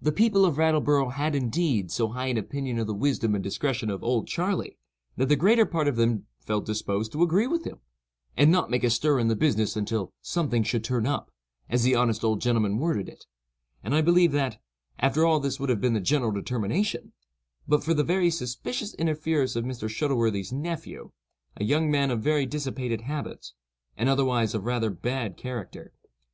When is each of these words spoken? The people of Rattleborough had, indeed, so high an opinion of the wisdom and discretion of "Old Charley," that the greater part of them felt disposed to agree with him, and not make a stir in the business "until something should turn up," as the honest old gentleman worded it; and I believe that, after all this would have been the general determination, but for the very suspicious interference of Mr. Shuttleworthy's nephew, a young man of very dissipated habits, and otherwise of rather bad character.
The 0.00 0.10
people 0.10 0.46
of 0.46 0.56
Rattleborough 0.56 1.10
had, 1.12 1.34
indeed, 1.34 1.90
so 1.90 2.08
high 2.08 2.28
an 2.28 2.38
opinion 2.38 2.78
of 2.78 2.86
the 2.86 2.94
wisdom 2.94 3.34
and 3.34 3.44
discretion 3.44 3.90
of 3.90 4.02
"Old 4.02 4.26
Charley," 4.26 4.78
that 5.18 5.28
the 5.28 5.36
greater 5.36 5.66
part 5.66 5.86
of 5.86 5.96
them 5.96 6.24
felt 6.40 6.64
disposed 6.64 7.12
to 7.12 7.22
agree 7.22 7.46
with 7.46 7.66
him, 7.66 7.78
and 8.38 8.50
not 8.50 8.70
make 8.70 8.84
a 8.84 8.88
stir 8.88 9.18
in 9.18 9.28
the 9.28 9.36
business 9.36 9.76
"until 9.76 10.14
something 10.22 10.62
should 10.62 10.82
turn 10.82 11.04
up," 11.06 11.30
as 11.68 11.82
the 11.82 11.94
honest 11.94 12.24
old 12.24 12.40
gentleman 12.40 12.78
worded 12.78 13.06
it; 13.06 13.26
and 13.82 13.94
I 13.94 14.00
believe 14.00 14.32
that, 14.32 14.62
after 14.98 15.26
all 15.26 15.40
this 15.40 15.60
would 15.60 15.68
have 15.68 15.78
been 15.78 15.92
the 15.92 16.00
general 16.00 16.32
determination, 16.32 17.12
but 17.68 17.84
for 17.84 17.92
the 17.92 18.02
very 18.02 18.30
suspicious 18.30 18.94
interference 18.94 19.56
of 19.56 19.66
Mr. 19.66 19.90
Shuttleworthy's 19.90 20.52
nephew, 20.54 21.10
a 21.58 21.64
young 21.64 21.90
man 21.90 22.10
of 22.10 22.22
very 22.22 22.46
dissipated 22.46 23.02
habits, 23.02 23.52
and 23.94 24.08
otherwise 24.08 24.54
of 24.54 24.64
rather 24.64 24.88
bad 24.88 25.36
character. 25.36 25.92